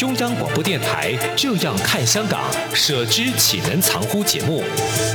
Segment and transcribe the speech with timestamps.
[0.00, 4.64] 中央广播电台《这样看香港》，舍之岂能藏乎节目，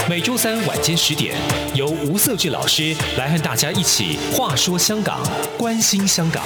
[0.07, 1.35] 每周三晚间十点，
[1.73, 6.43] 由吴色俊老师来和大家一起话说香港，关心香港。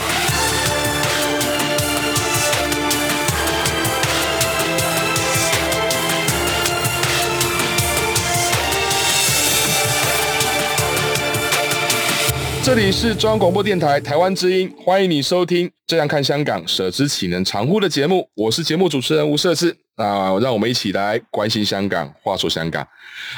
[12.63, 18.29] 这里是中央广播电台台湾之音，欢迎你收听《这样看香港》，舍之岂能长乎的节目。
[18.35, 22.87] 我是节目主持人吴社智，啊让我们一起来关心香港，话说香港。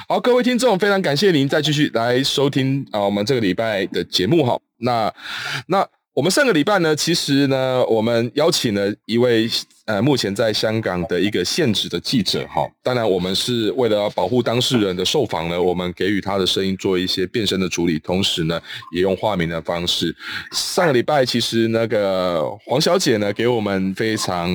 [0.09, 4.59] 好，各位听众，非常感谢您再继续来收听啊，我们这个礼拜的节目哈。
[4.79, 5.13] 那
[5.67, 5.87] 那。
[6.13, 9.49] 我们上个礼拜呢，其实呢，我们邀请了一位
[9.85, 12.69] 呃，目前在香港的一个现职的记者哈。
[12.83, 18.61] 当然，我们是为了保护当事人的受访呢，我们给予他的声音做一些变声的处理，同时呢，
[18.93, 20.13] 也用化名的方式。
[20.51, 24.51] 上个礼拜，其实那个黄小姐呢，给我们非常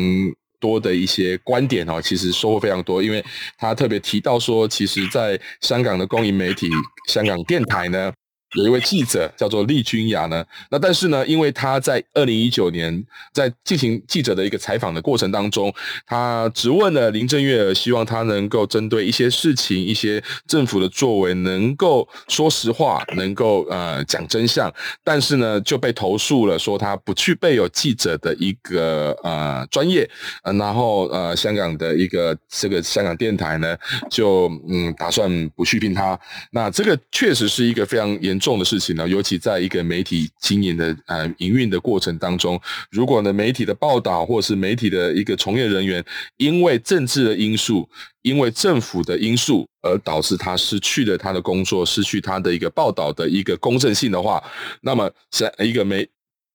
[0.60, 3.24] 多的一些观点哦，其实收获非常多，因为
[3.56, 6.68] 她特别提到说，其实在香港的公营媒体
[7.08, 8.12] 香港电台呢。
[8.54, 15.70] 有一位记者叫做厉君雅呢，那但是呢，因为他在二零一九年在进行记者的一个采访的过程当中，
[16.06, 30.08] 他质问了林郑月，希望他能够针对一些事情、一些政府的作为，能够说实话，能够呃讲真相，但是呢就被投诉了，说他不具备有记者的一个呃专业，
[30.44, 33.76] 呃，然后呃香港的一个这个香港电台呢
[34.08, 36.18] 就嗯打算不续聘他，
[36.52, 38.35] 那这个确实是一个非常严。
[38.38, 42.60] 重的事情呢，尤其在一个媒体经营的呃营运的过程当中，
[42.90, 46.04] 如果呢媒体的报道或是媒体的一个从业人员，
[46.36, 47.88] 因为政治的因素，
[48.22, 54.42] 因为政府的因素而导致他失去了他的工作，失去他的一个报道的一个公正性的话，
[54.80, 56.08] 那么像一个媒。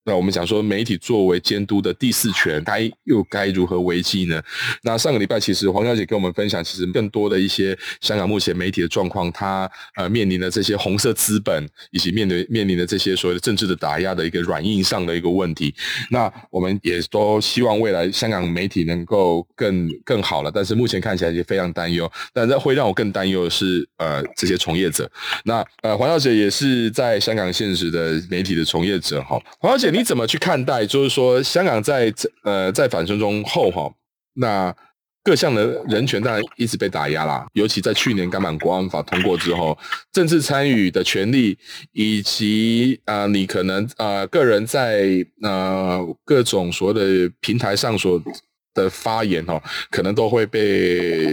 [0.04, 4.42] 那我们讲说，媒体作为监督的第四权，该又该如何维系呢？
[4.82, 15.72] 那上个礼拜，其实黄小姐跟我们分享，其实更多的一些香港目前媒体的状况，它呃面临的这些红色资本，以及面临面临的这些所谓的政治的打压的一个软硬上的一个问题。
[16.10, 22.12] 那我们也都希望未来香港媒体能够更更好了，但是目前看起来也非常担忧。
[22.34, 25.08] 但是会让我更担忧的是，呃，这些从业者。
[25.46, 29.91] 那呃，黄小姐也是在香港现实的媒体的从业者哈，黄小姐。
[29.92, 30.86] 你怎么去看待？
[30.86, 32.14] 就是说，香港在
[32.44, 33.94] 呃在反送中后哈，
[34.34, 34.76] 那
[35.24, 37.46] 各项的人权当然一直被打压啦。
[37.54, 39.78] 尤其在去年港版国安法通过之后，
[40.12, 41.58] 政治参与的权利，
[41.92, 48.22] 以及啊、你可能啊、呃、个人在呃各种所谓的平台上所
[48.74, 51.28] 的发言哈，可能都会被。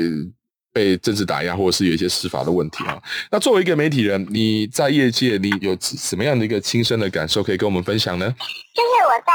[0.78, 2.94] 被政治打压，或者是有一些司法的问题啊。
[3.32, 8.30] 那作为一个媒体人，你在业界，你有什么样的一个亲身的感受可以跟我们分享呢？
[8.78, 9.32] 就是我在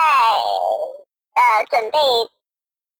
[1.35, 1.99] 呃准备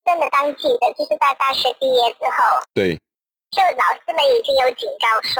[0.04, 3.00] 真的当记者，就是在大学毕业之后，对，
[3.56, 5.40] 就老师们已经有警告说，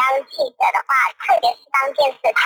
[0.32, 2.40] 记者的话，特别是当电视台，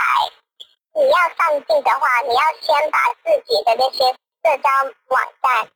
[0.98, 4.02] 你要上镜的话，你要先把自己的那些
[4.42, 4.66] 社交
[5.14, 5.70] 网站，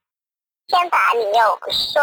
[0.67, 2.03] 先把你有说。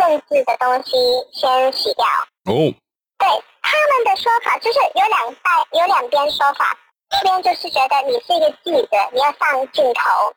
[0.00, 0.96] 政治的东西
[1.30, 2.06] 先洗掉
[2.46, 2.56] 哦。
[2.56, 2.72] Oh.
[3.20, 3.28] 对
[3.60, 6.74] 他们的说法，就是有两代，有两边说法。
[7.12, 10.32] 一边就是觉得你是一个记者，你要上镜头，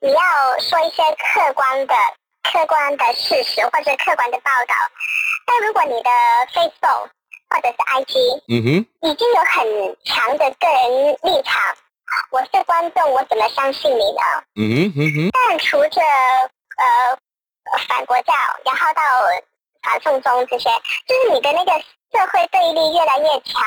[0.00, 0.18] 你要
[0.60, 1.94] 说一些客观的、
[2.42, 4.74] 客观的事实或者客观的报道。
[5.44, 6.10] 但如果你的
[6.54, 7.10] Facebook
[7.50, 11.60] 或者是 IG，嗯哼，已经有很强的个人立场，
[12.30, 14.22] 我是观众，我怎么相信你呢？
[14.56, 15.30] 嗯哼嗯哼。
[15.32, 17.18] 但除着呃。
[17.88, 18.32] 反国教，
[18.64, 19.02] 然后到
[19.82, 20.70] 反送中这些，
[21.06, 21.72] 就是你的那个
[22.12, 23.62] 社会对立越来越强，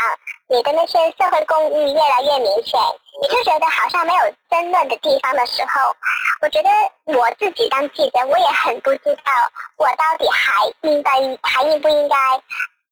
[0.48, 2.80] 你的那些社会公义越来越明显，
[3.22, 5.96] 你就觉得好像没有争论的地方的时候，
[6.42, 6.70] 我觉得
[7.06, 9.32] 我自己当记者，我也很不知道
[9.78, 11.12] 我到底还应该
[11.42, 12.16] 还应不应该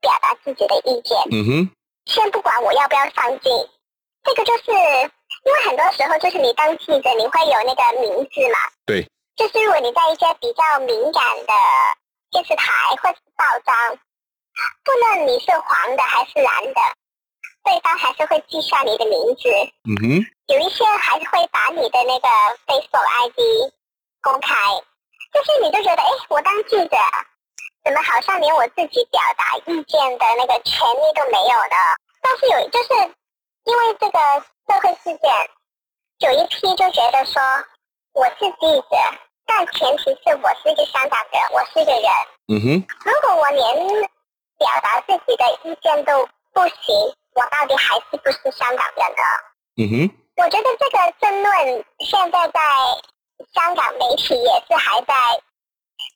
[0.02, 1.18] 表达自己的意见。
[1.32, 1.72] 嗯哼。
[2.06, 3.52] 先不管我要不要上镜，
[4.26, 8.60] 这个就是因为很多时候就是你当记者，你会有那个名字嘛。
[8.86, 9.08] 对。
[9.36, 11.54] 就是如果你在一些比较敏感的
[12.32, 12.72] 电视台
[13.02, 13.98] 或是报章，
[14.84, 16.82] 不论你是黄的还是蓝的，
[17.64, 19.50] 对方还是会记下你的名字。
[19.90, 20.26] 嗯哼。
[20.48, 22.28] 有一些还是会把你的那个
[22.68, 23.72] Facebook ID
[24.22, 24.54] 公开，
[25.34, 26.98] 就是你就觉得，哎，我当记者，
[27.84, 31.78] 怎么好像连我自己表达意见的那个权利都没有呢？
[32.22, 32.94] 但是有，就是
[33.64, 34.20] 因为这个
[34.68, 35.50] 社会事件，
[36.20, 37.42] 有一批就觉得说
[38.14, 38.96] 我是记者，
[39.48, 42.10] 但前提是我是一个香港人，我是一个人。
[42.48, 42.88] 嗯哼。
[43.04, 43.88] 如果我连
[44.60, 46.24] 表达自己的意见都
[46.54, 46.96] 不行，
[47.34, 49.24] 我到底还是不是香港人呢？
[49.78, 50.18] 嗯哼。
[50.36, 52.60] 我觉得这个争论现在在
[53.52, 55.14] 香港媒体也是还在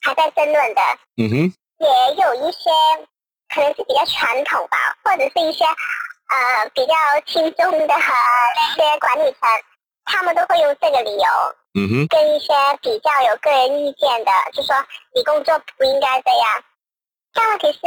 [0.03, 0.81] 还在争论的。
[1.17, 1.53] 嗯哼。
[1.79, 2.69] 也有一些
[3.53, 6.94] 可能是比较传统吧，或者是一些呃比较
[7.25, 8.13] 轻松的和
[8.55, 9.49] 那些管理层，
[10.05, 11.23] 他们都会用这个理由。
[11.77, 12.07] 嗯哼。
[12.07, 14.75] 跟一些比较有个人意见的，就说
[15.13, 16.63] 你工作不应该这样。
[17.33, 17.79] 但问题是，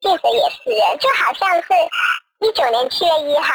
[0.00, 1.68] 记者也是人，就好像是
[2.40, 3.52] 一九年七月一号。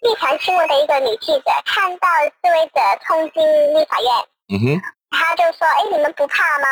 [0.00, 3.44] 立场新闻的一个女记者看到示威者冲进
[3.74, 4.10] 立法院，
[4.48, 4.80] 嗯哼，
[5.10, 6.66] 她就说：“哎，你们不怕吗？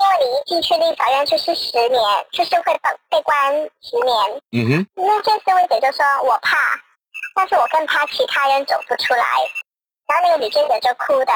[0.00, 2.00] 因为你一进去立法院就是十年，
[2.32, 4.16] 就是会被被关十年。”
[4.56, 6.56] 嗯哼，那些示威者就说：“我怕，
[7.34, 9.24] 但是我更怕其他人走不出来。”
[10.10, 11.32] 然后那个女记者就哭的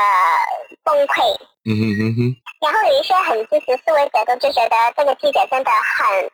[0.82, 1.23] 崩溃。
[1.65, 2.37] 嗯哼哼哼。
[2.61, 6.31] 然后有一些很支持示威者都就觉得这个记者真的很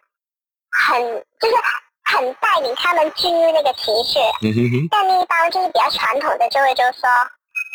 [0.73, 1.55] 很就是。
[2.03, 7.09] 很带领他们进入那个情绪，嗯哼哼，但另一帮就是比较传统的，就会就说，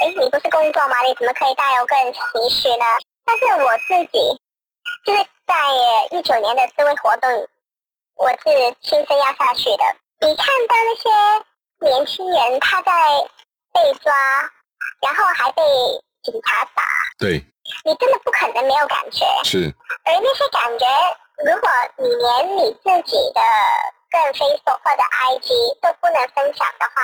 [0.01, 0.99] 哎，你不是工作吗？
[1.03, 2.83] 你怎么可以带有个人情绪呢？
[3.23, 4.19] 但是我自己
[5.05, 5.55] 就是在
[6.11, 7.31] 一九年的示威活动，
[8.17, 9.83] 我是亲身压下去的。
[10.19, 12.91] 你看到那些年轻人他在
[13.71, 14.11] 被抓，
[15.01, 15.61] 然后还被
[16.23, 16.83] 警察打，
[17.17, 17.43] 对，
[17.83, 19.25] 你真的不可能没有感觉。
[19.43, 19.73] 是，
[20.05, 20.85] 而那些感觉，
[21.45, 23.41] 如果你连你自己的。
[24.07, 25.49] 个人 Facebook 或者 IG
[25.81, 27.01] 都不能分享的话，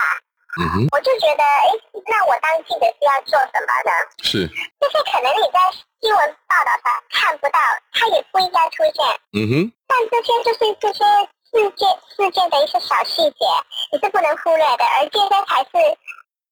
[0.62, 1.68] 嗯哼，我就觉得，哎，
[2.08, 3.92] 那我当记者是要做什么呢？
[4.24, 5.60] 是，就是可能你在
[6.00, 7.60] 新闻报道上看不到，
[7.92, 9.04] 它也不应该出现。
[9.34, 11.04] 嗯哼，但这些就是这些
[11.52, 13.44] 事件事件的一些小细节，
[13.92, 15.72] 你是不能忽略的，而这些才是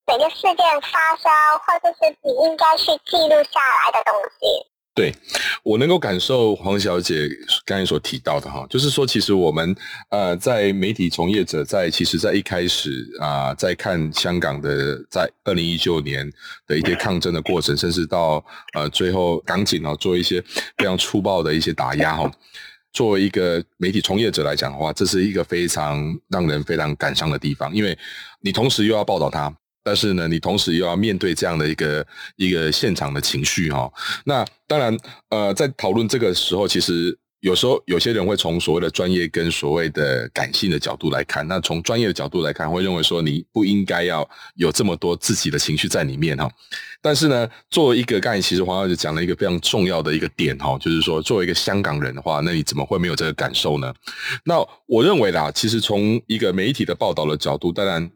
[0.09, 1.29] 整个事件发生，
[1.61, 4.65] 或者是你应该去记录下来的东西。
[4.95, 5.13] 对，
[5.61, 7.29] 我能够感受黄小姐
[7.63, 9.73] 刚才所提到的哈，就是说，其实我们
[10.09, 16.27] 呃，在媒体从业者在其实，在一开始啊、在看香港的在二零一九年
[16.65, 20.41] 的一些抗争的过程，甚至到呃最后港警啊做一些
[20.75, 22.29] 非常粗暴的一些打压哈，
[22.91, 27.95] 作为一个媒体从业者来讲的话，这是一个非常让人非常感伤的地方，因为
[28.41, 29.53] 你同时又要报道他。
[29.89, 32.05] 但是呢，你同时又要面对这样的一个
[32.35, 33.91] 一个现场的情绪哈。
[34.23, 34.95] 那当然，
[35.29, 41.47] 呃，在讨论这个时候，其实有时候有些人会从所谓的专业跟所谓的感性的角度来看。
[41.47, 46.47] 那从专业的角度来看，会认为说你不应该要有这么多自己的情绪在里面哈。
[47.01, 53.91] 但是呢，作为一个刚才其实黄小姐讲了一个非常重要的一个点哈，就是说作为一个香港人的话，那你怎么会没有这个感受呢？
[54.45, 58.07] 那我认为啦，其实从一个媒体的报道的角度，当然。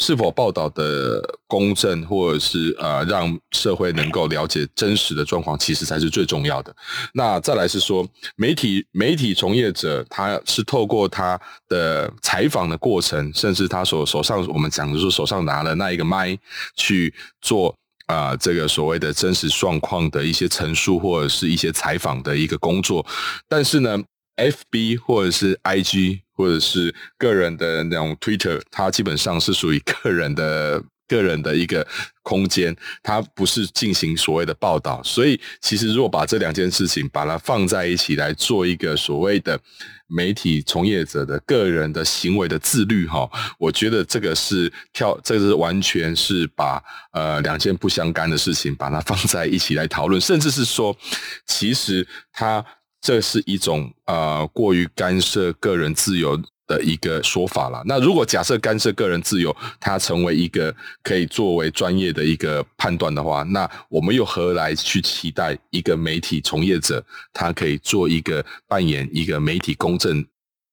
[0.00, 6.74] 是否报道的公正，或者是呃让社会能够了解真实的状况，其实才是最重要的。
[7.12, 11.38] 那再来是说，媒体媒体从业者，他是透过他
[11.68, 16.36] 的采访的过程，甚至他所手上我们讲的说手上拿了那一个麦
[16.74, 17.76] 去做
[18.06, 23.06] 啊、这个所谓的真实状况的一些陈述，或者是一些采访的一个工作。
[23.46, 24.02] 但是呢
[24.36, 26.20] ，FB 或者是 IG。
[26.40, 31.86] 或者是个人的那种 Twitter，它基本上是属于个人的 个人的一个
[32.22, 35.02] 空间，它不是进行所谓的报道。
[35.02, 39.58] 所以，其实如果把这两件事情把它放在一起来做一个所谓的
[40.06, 43.28] 媒体从业者的个人的行为的自律，哈，
[43.58, 46.80] 我觉得这个是跳，这个是完全是把
[47.12, 50.96] 呃两件不相干的事情把它放在一起来讨论，甚至是说，
[51.44, 52.64] 其实它。
[53.00, 57.82] 这是一种呃过于干涉个人自由的一个说法了。
[57.86, 70.24] 那如果假设干涉个人自由，它成为一个可以作为专业的一个判断的话，那我们又何来去期待一个媒体从业者，他可以做一个扮演一个媒体公正？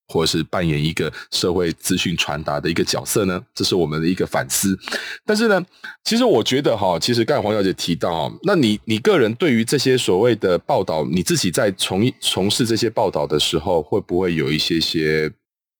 [0.07, 3.43] 或者是扮演一个社会资讯传达的一个角色呢？
[3.53, 4.77] 这是我们的一个反思。
[5.25, 5.63] 但是呢，
[6.03, 15.31] 其实我觉得哈，其实刚才黄小姐提到，那你你个人对于这些所谓的报道，你自己在从从事这些报道的时候，会不会有一些些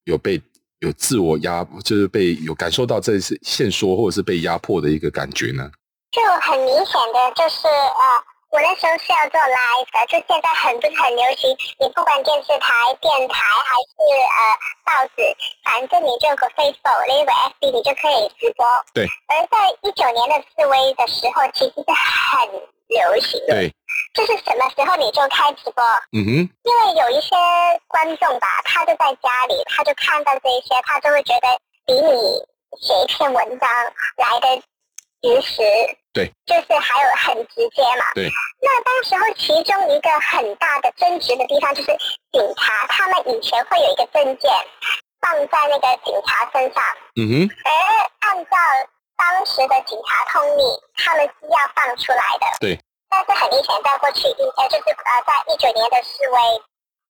[0.05, 0.41] 有被
[0.79, 5.69] 有自我压，就是被有感受到这些限缩或者是被压迫的一个感觉呢？
[6.11, 8.36] 就很明显的就是呃。
[8.49, 11.51] 我那时候是要做 live 的，就现在很不是很流行。
[11.79, 14.39] 你不管电视台、电台还是呃
[14.85, 15.35] 报纸，
[15.65, 18.65] 反正你就有个 Facebook、那个 FB，你就可以直播。
[18.93, 19.05] 对。
[19.27, 22.47] 而在一九年的示威的时候，其实是很
[22.87, 23.37] 流行。
[23.47, 23.67] 对，
[24.13, 25.83] 就是什么时候你就开直播？
[26.15, 26.31] 嗯哼，
[26.63, 27.35] 因为有一些
[27.87, 31.47] 观众吧，他就在家里，他就看到这些，他就会觉得
[31.85, 32.47] 比你
[32.79, 33.69] 写一篇文章
[34.15, 34.63] 来的
[35.27, 35.61] 及时。
[36.13, 38.05] 对，就是还有很直接嘛。
[38.15, 38.27] 对。
[38.61, 41.91] 那当时候其中一个很大的争执的地方，就是
[42.31, 44.51] 警察他们以前会有一个证件
[45.21, 46.83] 放在那个警察身上。
[47.17, 47.49] 嗯哼。
[47.65, 47.71] 而
[48.27, 48.51] 按照
[49.15, 50.63] 当时的警察通例，
[50.95, 52.45] 他们是要放出来的。
[52.61, 52.79] 对。
[53.09, 56.39] 但是很明显，在过去一呃，就是呃，在一九年的示威，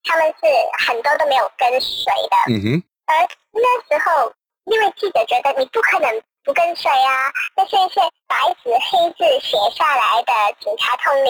[0.04, 0.46] 他们是
[0.86, 2.36] 很多都没有跟随的。
[2.52, 2.84] 嗯哼。
[3.08, 3.16] 而
[3.54, 4.34] 那时候，
[4.66, 7.28] 因为记者觉得你不可能不跟随啊，
[7.58, 10.32] 那些一些白纸黑字写下来的
[10.64, 11.30] 警察通例，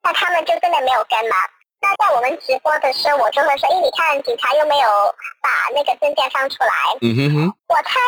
[0.00, 1.34] 那他们就真的没有跟嘛。
[1.82, 4.88] 那在我们直播的时候，我就会说，哎，你看警察又没有
[5.42, 6.70] 把那个证件放出来。
[7.02, 7.54] 嗯哼哼。
[7.66, 7.98] 我猜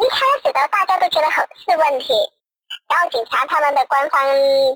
[0.00, 2.14] 一开始的大家都觉得很是问题。
[2.88, 4.24] 然后警察他们的官方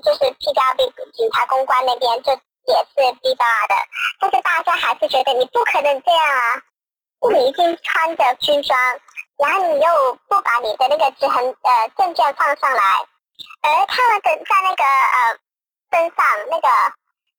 [0.05, 3.73] 就是 PW 警察公关那边就也是 B 八的，
[4.19, 6.61] 但是大家还是觉得你不可能这样啊！
[7.33, 8.77] 你已经穿着军装，
[9.41, 12.83] 然后你又不把你的那个执行呃证件放上来，
[13.61, 15.37] 而他们的在那个呃
[15.91, 16.67] 身上那个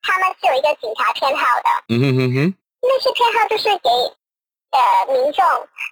[0.03, 3.89] 他们是有一个警察偏好的，嗯哼哼哼，那些偏好就是给。
[4.73, 5.45] 呃，民众，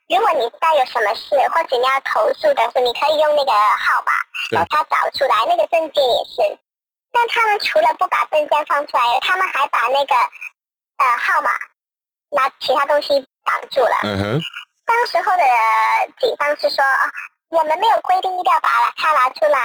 [0.09, 4.13] 如果你家有什么事，或者你要投诉的时候，你可以用那个号码
[4.57, 5.45] 把它找出来。
[5.47, 6.59] 那个证件也是，
[7.13, 10.15] 但他们除了不把证件放出来，他们还把那个
[10.97, 11.51] 呃号码
[12.31, 13.99] 拿其他东西挡住了。
[14.05, 14.41] 嗯哼。
[14.91, 15.45] 当时候的
[16.19, 16.83] 警方是说，
[17.51, 19.61] 我们没有规定一定要把它拿出来。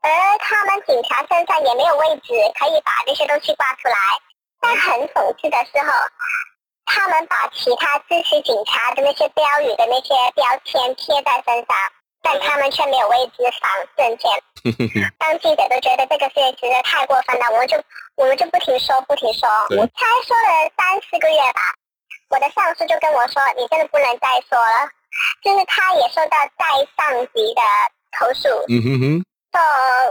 [0.00, 3.96] 而他们警察身上也没有位置可以把这些东西挂出来。
[4.60, 5.92] 但很讽刺的时候。
[6.86, 11.74] 他们把其他支持警察的那些标语的那些标签贴在身上，
[12.22, 14.30] 但他们却没有位置放证件。
[15.18, 17.82] 当记者都觉得这个事情实在太过分了，我们就
[18.16, 21.72] 我们就不停说不停说，我才说了三四个月吧。
[22.30, 24.88] 我的上司就跟我说：“你真的不能再说了。”
[25.44, 26.64] 就是他也受到在
[26.96, 27.62] 上级的
[28.18, 29.60] 投诉，嗯哼哼，说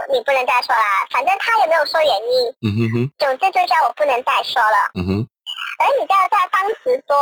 [0.08, 0.82] 你不能再说了。
[1.10, 5.28] 反正他也没有说原因，嗯哼哼，总之就叫我不能再说了，嗯哼。
[5.76, 7.16] 而你知道，在当时说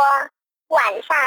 [0.69, 1.17] 晚上，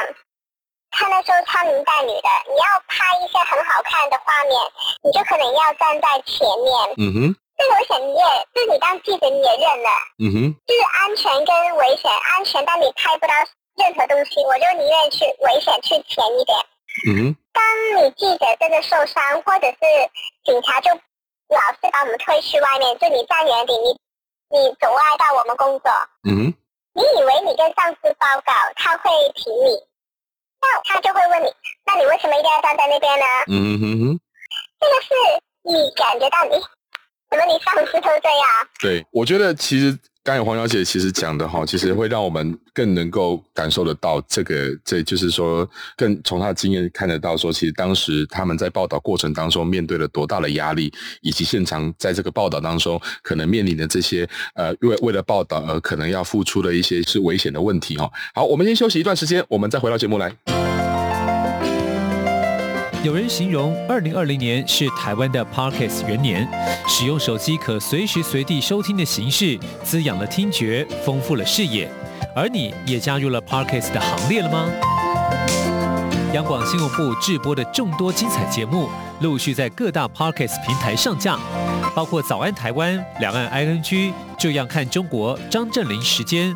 [0.89, 4.57] 他那时候穿林黛女的，你要拍一些很好看的画面，
[5.03, 6.73] 你就可能要站在前面。
[6.97, 7.35] 嗯哼。
[7.57, 8.23] 这个危险你也，
[8.53, 9.89] 就是你当记者你也认了。
[10.19, 10.55] 嗯哼。
[10.65, 13.33] 就是安全跟危险，安全但你拍不到
[13.75, 16.57] 任何东西，我就宁愿去危险去前一点。
[17.07, 17.35] 嗯哼。
[17.51, 17.63] 当
[17.97, 19.77] 你记者真的受伤，或者是
[20.45, 20.91] 警察就
[21.49, 23.97] 老是把我们推去外面，就你站远点，你
[24.49, 25.91] 你阻碍到我们工作。
[26.29, 26.53] 嗯哼。
[26.93, 29.77] 你以为你跟上司报告，他会挺你，
[30.61, 31.53] 那他就会问你，
[31.85, 33.25] 那你为什么一定要站在那边呢？
[33.49, 34.19] 嗯哼哼，
[34.79, 35.09] 这个是
[35.61, 36.57] 你感觉到你，
[37.29, 38.67] 怎么你上司都这样？
[38.79, 39.97] 对，我觉得其实。
[40.23, 45.65] 刚才黄小姐其实讲的哈，其实会让我们更能够感受得到这个，这就是说，
[45.95, 58.11] 更从她的经验看得到说，其实当时他们在报道过程当中面对了多大的压力，以及现场在这个报道当中可能面临的这些呃，为为了报道而可能要付出的一些是危险的问题哈。
[58.35, 60.56] 好，我们先休息一段时间，我们再回到节目来。
[63.03, 66.47] 有人形容二零二零年是台湾的 Parkes 元年，
[66.87, 71.89] 使用手机可随时随地收听的形式，滋养了听觉，丰富了视野。
[72.35, 74.67] 而你也加入了 Parkes 的行列了吗？
[76.33, 78.89] 央广新闻部制播的众多精彩节目，
[79.21, 81.37] 陆续在各大 Parkes 平台上架，
[81.95, 83.81] 包括《早安台湾》、《两岸 ING》、
[84.39, 86.55] 《这样看中国》、张正霖时间。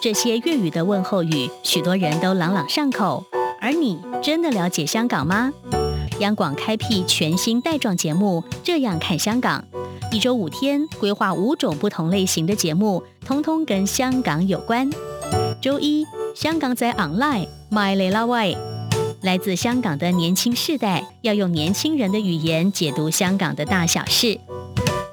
[0.00, 3.24] 这些粤语的问候语，许多人都朗朗上口。
[3.60, 5.52] 而你真的了解香港吗？
[6.20, 9.64] 央广开辟全新带状节目，这样看香港。
[10.12, 14.88] 一周五天，规划五种不同类型的节目，通通跟香港有关。
[15.60, 18.56] 周一，香港在 online，My l i l a way，，
[19.22, 24.38] 来自香港的年轻世代，要用年轻人的语言解读香港的大小事。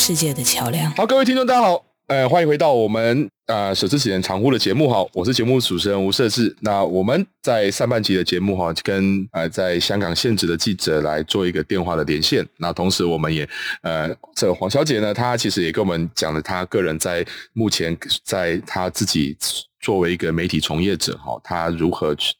[0.00, 0.90] 世界的桥梁。
[0.92, 1.84] 好，各位听众，大家好。
[2.06, 6.56] 呃，欢迎回到我们呃舍之岂能常乎的节目哈，我是节目主持人吴社志。
[6.60, 12.42] 那我们在上半集的节目哈，跟呃在香港现职的记者来做一个电话的连线。
[12.56, 13.46] 那同时我们也
[13.82, 19.36] 呃这个黄小姐呢，她其实也跟我们讲了她个人在目前在她自己
[19.80, 22.32] 作为一个媒体从业者哈，她如何去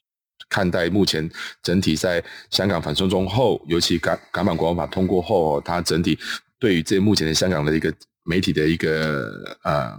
[0.49, 1.31] 看待目前
[1.63, 6.19] 整体在香港反送中后，尤其港港版国安法通过后，她整体
[6.61, 7.93] 对于这目前的香港的一个。
[8.23, 9.99] 媒体的一个呃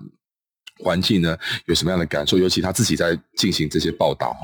[0.77, 2.37] 环境呢，有什么样的感受？
[2.37, 4.41] 尤其他自己在进行这些报道哈。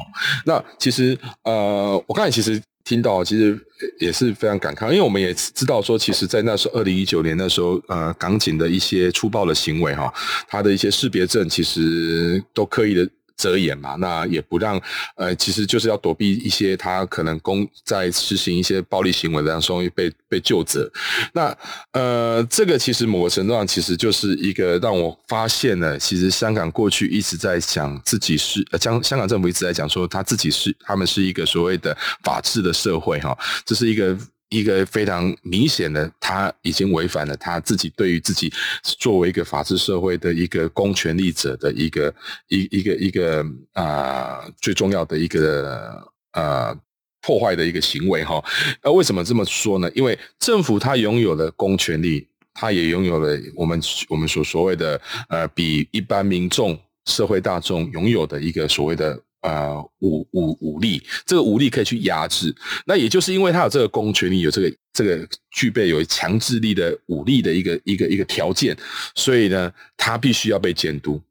[0.47, 3.57] 那其实呃，我刚才其实听到，其实
[3.99, 10.11] 也是非常感慨，因为我们也知道说，其实，在那时候二零一九年那时候，呃，港警的一些粗暴的行为哈，
[10.49, 13.07] 他的一些识别证其实都刻意的。
[13.37, 14.81] 遮掩嘛，那也不让，
[15.15, 20.91] 呃，其实就是要躲避一些他可能公在实行一些暴力行为的时候被被救责。
[21.33, 21.55] 那
[21.91, 34.17] 呃，这个其实某个程度上其实就是一个让我发现了，其实香港过去一直在讲自己是，呃，香香港政府一直在讲说他自己是，他们是一个所谓的法治的社会哈，这是一个。
[34.49, 42.13] 一个非常明显的，他已经违反了他自己对于自己作为一个法治社会的一个公权力者的一个
[42.47, 46.73] 一一个一个啊、最重要的一个呃
[47.21, 48.41] 破坏的一个行为哈。
[48.81, 49.91] 那为什么这么说呢？
[49.93, 59.21] 因为政府它拥有了公权力，它也拥有了我们我们所所谓的呃比一般民众社会大众拥有的一个所谓的。
[59.41, 62.53] 呃，武武武力，这个武力可以去压制。
[62.85, 68.75] 那也就是因为他有这个公权力，有这个这个具备有强制力的武力的一个一个一个条件，
[69.15, 71.21] 所以呢，他必须要被监督。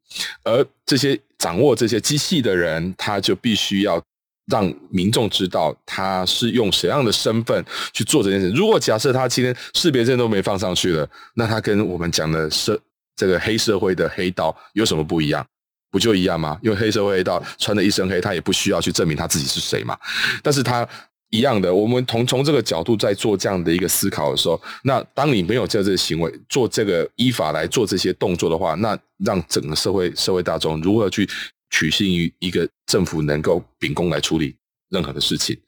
[0.44, 4.02] 而这些掌握这些机器的人，他就必须要
[4.46, 8.50] 让民众知道他是用什么样的身份去做这件事。
[8.50, 12.80] 如果假设他今天识别证都没放上去了，那他跟我们讲的社
[13.16, 15.44] 这个黑社会的黑道有什么不一样？
[15.90, 16.58] 不就一样吗？
[16.62, 19.96] 因为黑社会黑道穿的一身黑，他也不需要去证明他自己是谁嘛。
[20.42, 20.86] 但是他
[21.30, 31.28] 一样的，我们从从这个角度在做这样的一个思考的时候，那当你没有这这个行为，做这个依法来做这些动作的话，那让整个社会社会大众如何去
[31.70, 34.54] 取信于一个政府能够秉公来处理
[34.90, 35.58] 任何的事情？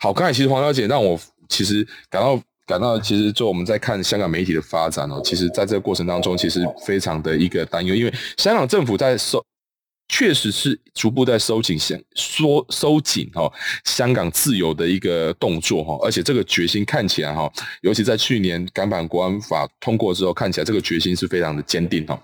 [0.00, 9.44] 好，刚才其实黄小姐让我其实感到感到，其实就我们在看香港媒体的发展哦，其实在这个过程当中，其实非常的一个担忧，因为香港政府在受。
[10.08, 13.50] 确实是逐步在收紧、收缩、收紧哈
[13.84, 17.50] 香港自由的一个动作哈，而且这个决心看起来哈，
[17.82, 22.20] 尤其在去年港版国安法通过之后，看起来这个决心是非常的坚定哈。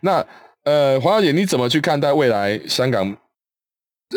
[0.00, 0.26] 那
[0.64, 3.16] 呃，黄小姐，你怎么去看待未来香港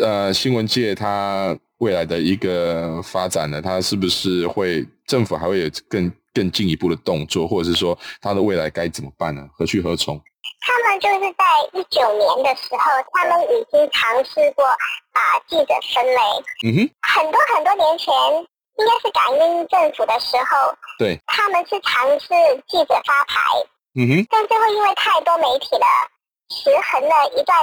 [0.00, 3.60] 呃新闻界它未来的一个发展呢？
[3.60, 9.46] 它是不是会政府还会有更更进一步的动作，或者是说它的未来该怎么办呢？
[9.52, 10.20] 何去何从？
[10.64, 14.64] 他们就是在一九年的时候，他们已经尝试过
[15.12, 16.20] 把记者分类。
[16.64, 18.14] 嗯哼，很多很多年前，
[18.78, 22.28] 应该是港英政府的时候，对，他们是尝试
[22.68, 23.40] 记者发牌。
[23.94, 25.86] 嗯哼，但最后因为太多媒体了，
[26.48, 27.58] 持衡了一段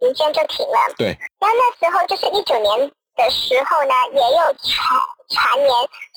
[0.00, 0.94] 时间就停了。
[0.96, 5.68] 对，然后那时候就是一九年的时候呢，也有传传言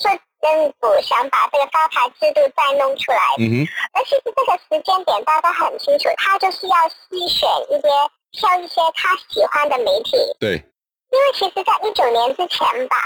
[0.02, 3.20] 说政府想把这个发牌制度再弄出来。
[3.40, 3.68] 嗯哼。
[3.94, 7.88] 而其实这个时间点大家很清楚，他就是要筛选一些
[8.32, 10.18] 挑一些他喜欢的媒体。
[10.40, 10.64] 对。
[11.10, 12.98] 因为其实，在一九年之前吧，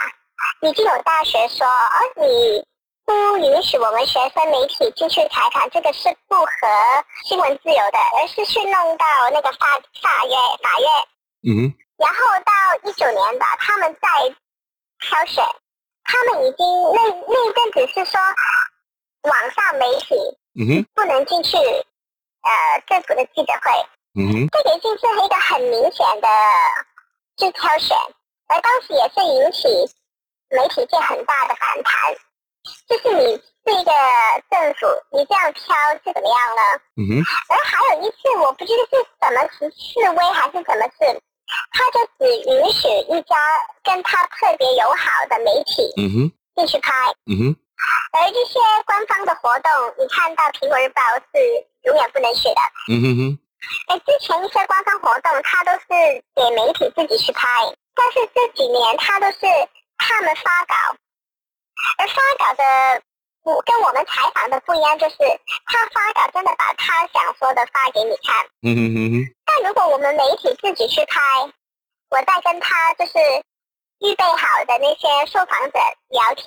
[0.61, 2.65] 已经有大学说，哦，你
[3.05, 6.49] 不允许我们学生媒体进去采访，这个是不合
[7.25, 9.67] 新闻自由的，而是去弄到那个法
[10.01, 10.89] 法院法院。
[11.43, 11.73] 嗯哼。
[11.97, 14.09] 然后到一九年吧，他们在
[14.99, 15.45] 挑选，
[16.11, 18.19] 他们已经那那一阵子是说，
[19.21, 20.15] 网上媒体
[20.59, 22.51] 嗯哼不能进去，呃，
[22.85, 23.71] 政府的记者会。
[24.19, 24.47] 嗯哼。
[24.51, 26.27] 这个已经是一个很明显的，
[27.37, 27.97] 就挑选，
[28.49, 29.95] 而当时也是引起
[30.49, 32.13] 媒体界很大的反弹，
[32.89, 33.91] 就是你是一个
[34.49, 36.61] 政府，你这样挑是怎么样呢？
[36.97, 37.23] 嗯哼。
[37.47, 41.21] 而还有一次，我不知道是什么是示威还是什么事。
[41.71, 43.35] 他就只允许一家
[43.83, 46.91] 跟他特别友好的媒体，嗯哼，进去拍，
[47.27, 47.55] 嗯哼，
[48.13, 51.01] 而这些官方的活动，你看到《苹果日报》
[51.33, 53.39] 是永远不能去的，嗯哼哼。
[53.89, 55.87] 而之前一些官方活动，他都是
[56.35, 57.47] 给媒体自己去拍，
[57.95, 59.39] 但是这几年他都是
[59.97, 60.75] 他们发稿，
[61.97, 63.01] 而发稿的。
[63.43, 65.17] 我跟我们采访的不一样，就是
[65.65, 68.45] 他发稿真的把他想说的发给你看。
[68.63, 69.35] 嗯哼哼哼。
[69.45, 71.19] 但如果我们媒体自己去拍，
[72.09, 73.13] 我再跟他就是。
[74.03, 75.77] 预备好的那些受访者
[76.11, 76.45] 聊天，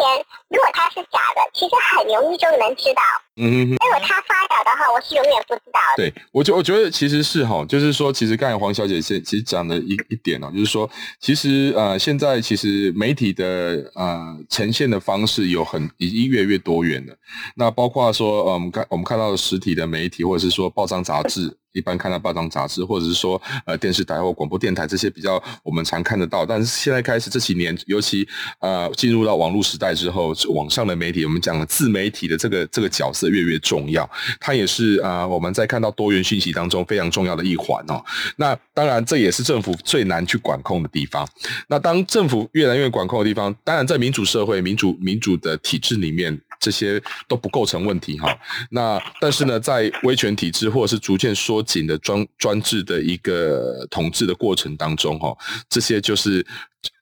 [0.48, 3.02] 如果他是假的，其实很容易就能知道。
[3.36, 3.70] 嗯哼哼。
[3.70, 6.04] 如果他发表的话，我是永远不知道的。
[6.04, 17.16] 对，我觉我觉得其实是哈，就是说，其实刚才黄小姐其实讲的一一点哦，就是说，其实呃，现在其实媒体的呃呈现的方式有很已经越来越多元了。
[17.56, 21.56] 那包括说呃，我们看我们看到的实体的媒体，或者是说报章杂志。
[21.74, 28.24] 一般看到报章杂志，或者是说呃电视台或广播电台这些比较我们常看得到，但是现在开始这几年，尤其
[28.60, 38.04] 呃进入到网络时代之后，网上的媒体，我们讲的自媒体的这个这个角色越越重要，它也是啊、我们在看到多元讯息当中非常重要的一环哦。
[38.36, 41.26] 那当然这也是政府最难去管控的地方。
[41.68, 46.38] 那当政府越来越管控的地方，当然在民主社会、民主民主的体制里面。
[46.60, 48.34] 这些都不构成问题哈，
[48.70, 55.36] 那但是呢，在威权体制或者是逐渐缩紧的专专制的一个统治的过程当中哈，
[55.68, 56.46] 这些就是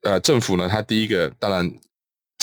[0.03, 1.71] 呃政府呢，它第一个当然。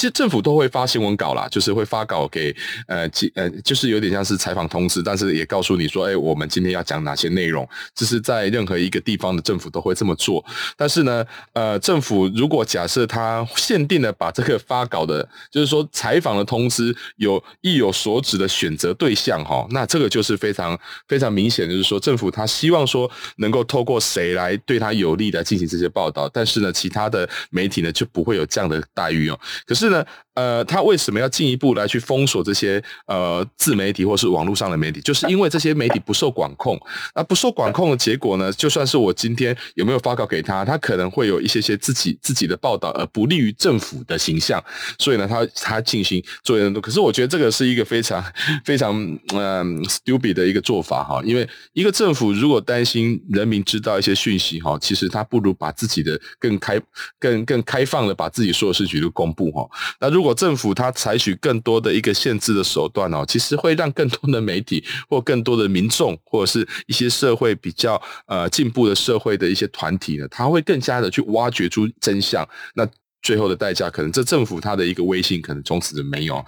[0.00, 10.42] 其实政府都会发新闻稿啦，就是会发稿给呃，呃，就是有点像是采访通知，但是也告诉你说，哎，我们今天要讲哪些内容，这是在任何一个地方的政府都会这么做。
[10.74, 29.38] 但是呢，呃，政府如果假设他限定的把这个发稿的，就是说采访的通知有意有所指的选择对象哈，那这个就是非常非常明显，就是说政府他希望说能够透过谁来对他有利的进行这些报道，但是呢，其他的媒体呢就不会有这样的待遇哦。
[29.66, 29.89] 可是。
[29.90, 35.00] 呢，呃，他为什么要进一步来去封锁这些呃自媒体或是网络上的媒体？
[35.00, 36.80] 就是因为这些媒体不受管控。
[37.14, 44.62] 那不受管控的结果呢，就算是我今天有没有发稿给他，他可能会有一些些自己自己的报道，而不利于政府的形象。
[44.98, 46.80] 所以呢，他他进行做很多。
[46.80, 48.24] 可是我觉得这个是一个非常
[48.64, 48.94] 非常
[49.34, 51.20] 嗯、stupid 的一个做法哈。
[51.24, 56.80] 因为一个政府如果担心人民知道一些讯息哈，其实他不如把自己的更开
[57.18, 59.68] 更更开放的把自己所有事情都公布哈。
[60.00, 72.46] 那如果政府它采取更多的一个限制的手段哦，其实会让更多的媒体或更多的民众或者是一些社会比较呃进步的社会的一些团体呢，他会更加的去挖掘出真相。
[72.74, 72.86] 那
[73.22, 76.44] 最后的代价，可能这政府它的一个威信可能从此就没有。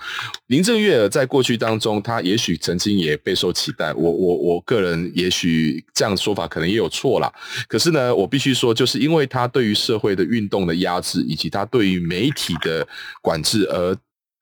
[0.46, 3.92] 林郑月娥在过去当中，他也许曾经也备受期待。
[3.92, 7.32] 我我我个人也许这样说法可能也有错啦。
[7.68, 12.86] 可是呢，我必须说，就是因为他对于社会的运动的压制，以及他对于媒体的
[13.20, 13.94] 管制，而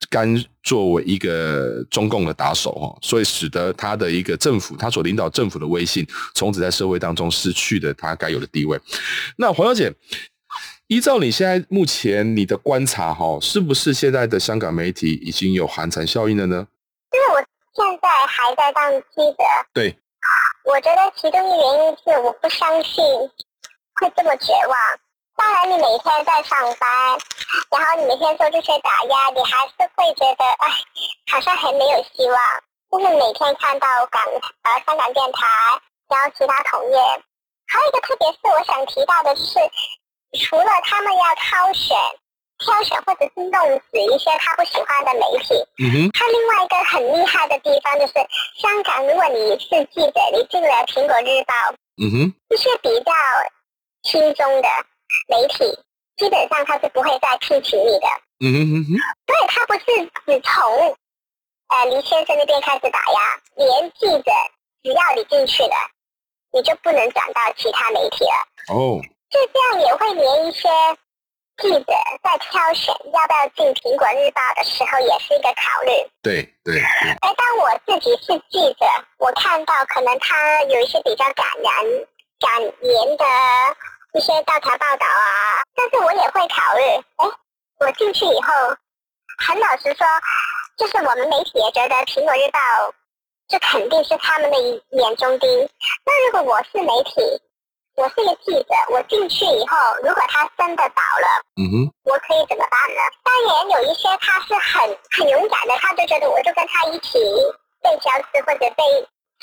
[0.08, 8.78] 甘作为一个中共的打手哈，所以使得他的一个政府，他所领导政府的威信，从此在社会当中失去了他该有的地位。
[9.36, 9.92] 那黄小姐。
[10.90, 16.66] 依照你现在目前你的观察，哈，是不是现在的香港媒体已经有寒蝉效应了呢？
[17.14, 17.36] 因为我
[17.78, 19.44] 现在还在当记者。
[19.72, 19.96] 对。
[20.66, 23.04] 我觉得其中一个原因是我不相信
[24.02, 24.74] 会这么绝望。
[25.38, 26.90] 当然，你每天在上班，
[27.70, 30.66] 然后你每天受这些打压，你还是会觉得，哎，
[31.30, 32.36] 好像很没有希望。
[32.90, 34.20] 就是每天看到港
[34.66, 35.46] 呃香港电台，
[36.10, 36.98] 然后其他同业，
[37.70, 39.54] 还有一个特别是我想提到的是。
[40.38, 41.96] 除了他们要挑选、
[42.58, 48.14] 挑选或者是弄死一些他不喜欢的媒体，嗯哼，他另外一个很厉害的地方就是，
[48.56, 51.54] 香港如果你是记者，你进了《苹果日报》，
[52.02, 53.12] 嗯哼，一些比较
[54.02, 54.68] 轻松的
[55.28, 55.64] 媒体，
[56.16, 58.06] 基本上他是不会再聘请你的，
[58.40, 58.90] 嗯哼哼哼，
[59.26, 59.84] 对，他不是
[60.26, 60.96] 只从
[61.68, 64.30] 呃黎先生那边开始打压，连记者
[64.82, 65.76] 只要你进去了，
[66.52, 68.74] 你就不能转到其他媒体了。
[68.74, 70.68] 哦，就这样也会连一些
[71.58, 75.92] 记者在挑选要不要进《苹果日报》的时候，也是一个考虑。
[76.22, 77.10] 对对对。
[77.20, 78.86] 而当我自己是记者，
[79.18, 82.08] 我看到可能他有一些比较感人、
[82.40, 83.24] 感言的
[84.14, 86.82] 一些调查报道啊，但是我也会考虑，
[87.16, 87.26] 哎，
[87.78, 88.52] 我进去以后，
[89.38, 90.06] 很老实说，
[90.76, 92.58] 就是我们媒体也觉得《苹果日报》
[93.48, 94.56] 这肯定是他们的
[94.90, 95.68] 眼中钉。
[96.04, 97.20] 那如果我是媒体，
[98.00, 101.28] 我是一个记者，我进去以后，如果他真的倒了，
[101.60, 103.00] 嗯哼，我可以怎么办呢？
[103.22, 107.18] 当然有一些他是很很勇敢的，他就觉得我就跟他一起
[107.82, 108.82] 被消失或者被，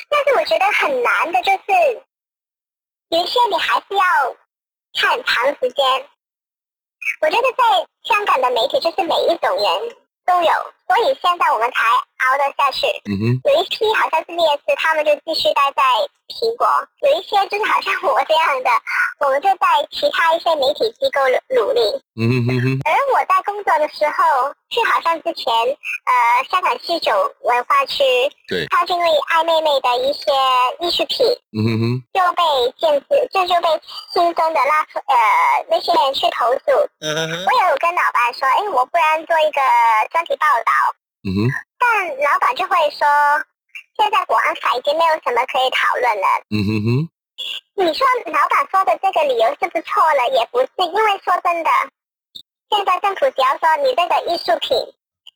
[0.10, 2.02] 但是我觉得很难的就是，
[3.10, 4.36] 有一些你还是要
[5.00, 6.10] 看长时间。
[7.22, 10.52] 我觉得在香港的媒体，就是每一种人都有，
[10.88, 11.84] 所以现在我们才
[12.26, 12.88] 熬得下去。
[13.06, 15.84] 嗯哼，有一批好像是烈士，他们就继续待在
[16.32, 16.66] 苹果；
[17.04, 18.70] 有一些就是好像我这样的，
[19.20, 21.20] 我们就在其他一些媒体机构
[21.54, 21.82] 努力。
[22.16, 22.66] 嗯哼哼哼。
[22.88, 25.54] 而我在工作的时候，就好像之前
[26.08, 26.14] 呃
[26.50, 27.12] 香港西九
[27.44, 28.04] 文化区，
[28.48, 30.32] 对，他因为爱妹妹的一些
[30.80, 31.84] 艺术品，嗯哼哼，
[32.16, 32.42] 就被
[32.80, 33.68] 禁止，就就被
[34.14, 35.16] 新增的拉出呃
[35.70, 36.72] 那些人去投诉。
[37.04, 37.46] 嗯哼哼。
[37.46, 39.62] 我也有跟老板说，哎，我不然做一个
[40.12, 40.77] 专题报道。
[41.28, 41.52] 嗯哼。
[41.78, 43.04] 但老板就会说，
[44.00, 46.28] 现在国安法已经没有什么可以讨论了。
[46.56, 46.88] 嗯哼哼，
[47.76, 50.30] 你说老板说的这个理由是不是错了？
[50.32, 51.70] 也不是，因为说真的，
[52.72, 54.78] 现在政府只要说你这个艺术品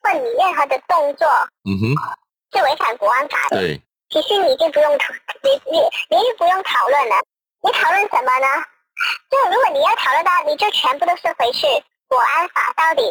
[0.01, 1.27] 或你任何的动作，
[1.67, 1.83] 嗯哼，
[2.55, 3.59] 是违反国安法的。
[3.59, 5.77] 对，其实你已经不用讨，你你
[6.09, 7.15] 你就不用讨论了。
[7.61, 8.47] 你讨论什么呢？
[9.29, 11.67] 就如果你要讨论到，你就全部都是回去
[12.07, 13.03] 国安法到底。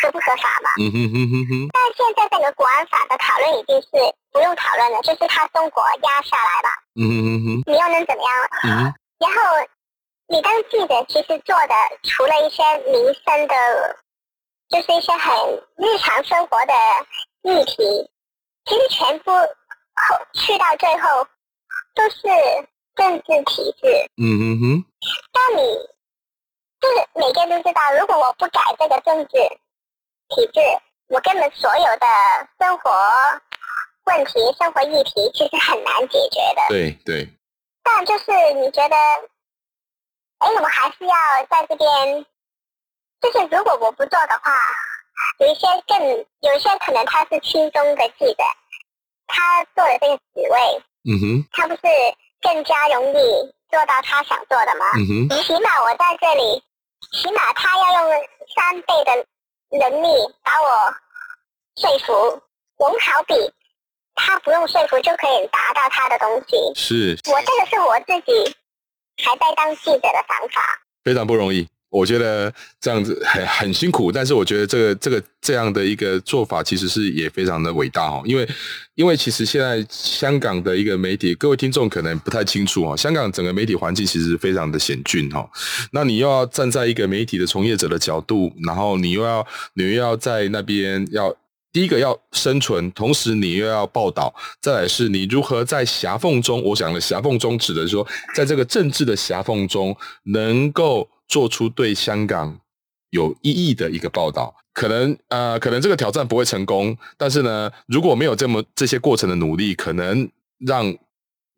[0.00, 0.70] 合不合法嘛？
[0.80, 1.68] 嗯哼哼哼哼。
[1.72, 3.88] 但现在这个国安法的讨论已经是
[4.32, 6.70] 不用讨论了，就是他中国压下来吧。
[6.96, 7.62] 嗯哼哼哼。
[7.66, 8.32] 你又能怎么样？
[8.64, 8.94] 嗯。
[9.18, 9.36] 然后
[10.28, 11.74] 你当记者，其实做的
[12.04, 13.54] 除了一些民生的，
[14.68, 15.32] 就是一些很
[15.76, 16.72] 日常生活的
[17.42, 18.10] 议题，
[18.64, 19.30] 其实全部
[20.32, 21.26] 去到最后
[21.94, 22.18] 都是
[22.96, 24.10] 政治体制。
[24.16, 24.84] 嗯哼哼。
[25.32, 25.62] 当你
[26.80, 29.36] 就是每个人都知道，如果我不改这个政治。
[30.34, 30.60] 体制，
[31.08, 32.06] 我根本所有的
[32.58, 32.90] 生活
[34.04, 36.62] 问题、生活议题，其实很难解决的。
[36.68, 37.28] 对对。
[37.82, 38.96] 但就是你觉得，
[40.38, 41.14] 哎，我还是要
[41.50, 42.26] 在这边。
[43.20, 44.52] 就是如果我不做的话，
[45.38, 46.00] 有一些更，
[46.40, 48.42] 有一些可能他是轻松的记者，
[49.28, 51.82] 他做的这个职位，嗯哼，他不是
[52.40, 53.14] 更加容易
[53.70, 54.86] 做到他想做的吗？
[54.96, 55.42] 嗯哼。
[55.42, 56.64] 起码我在这里，
[57.12, 58.24] 起码他要用
[58.56, 59.26] 三倍的。
[59.78, 60.06] 能力
[60.42, 60.94] 把我
[61.76, 62.42] 说服，
[62.76, 63.34] 我们好比
[64.14, 66.56] 他不用说服就可以达到他的东西。
[66.74, 68.56] 是，我这个是我自己
[69.24, 70.62] 还在当记者的想法，
[71.02, 71.66] 非常不容易。
[71.92, 78.48] 我觉得这样子很很辛苦，但是我觉得这个这个这样的一个做法其实是也非常的伟大哦，因为
[78.94, 85.46] 因为其实现在香港的一个媒体，各位听众可能不太清楚哦，香港整个媒体环境其实非常的险峻哈。
[85.92, 91.36] 那你又要站在一个媒体的从业者的角度，然后你又要你又要在那边要
[91.72, 101.06] 第一个要生存，同时你又要报道，再来是你如何在夹缝中，我想的夹缝中指的是说，在这个政治的夹缝中能够。
[101.28, 102.58] 做出对香港
[103.10, 110.94] 有意义的一个报道，可能呃，可能这个挑战不会成功，但是呢，如果没有这么这些过程的努力，可能让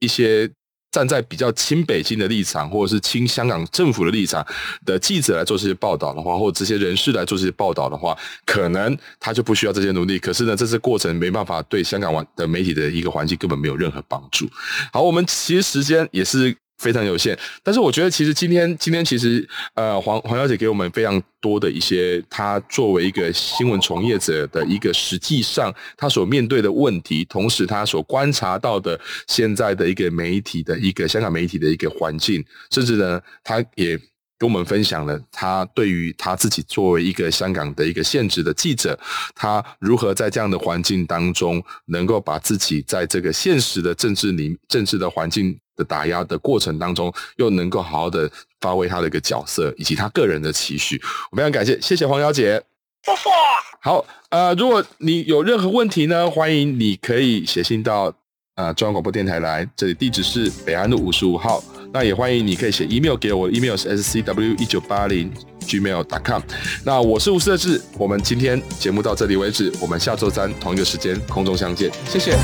[0.00, 0.50] 一些
[0.90, 4.44] 站在比较亲北京的立场，或者是亲香港政府的立场
[4.84, 10.18] 的记者来做这些报道的话，或者这些人士来做这些报道的话，可能他就不需要这些努力。
[10.18, 14.48] 可是呢，这次过程没办法对香港的媒体的一个环境根本没有任何帮助。
[14.92, 16.56] 好，我们其实时间也是。
[16.78, 33.98] 非常有限，但是我觉得其实今天今天其实呃黄黄小姐给我们非常多的一些，她作为一个新闻从业者的一个实际上她所面对的问题，同时她所观察到的现在的一个媒体的一个香港媒体的一个环境，甚至呢，她也
[34.38, 38.98] 跟我们分享了他对于他自己作为一个香港的一个现职的记者，
[39.34, 45.58] 他如何在这样的环境当中能够把自己在这个现实的政治里政治的环境。
[45.76, 52.62] 的打压的过程当中，又能够好好的发挥他的一个角色，以及他个人的期许，我非常感谢，谢谢黄小姐，
[53.02, 53.28] 谢谢。
[53.82, 58.14] 好，呃，如果你有任何问题呢，欢迎你可以写信到
[58.54, 61.60] 呃中央广播电台来，这里地址是北安路五十五号
[61.94, 66.42] 那也欢迎你可以写 email 给我，email 是 scw 一九八零 gmail.com。
[66.84, 72.36] 那我是吴设志，我们今天节目到这里为止，我们下周三同一个时间空中相见，谢谢。